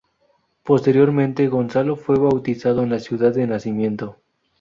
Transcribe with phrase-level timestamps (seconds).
[0.63, 4.17] Posteriormente Gonzalo fue bautizado en la ciudad de nacimiento.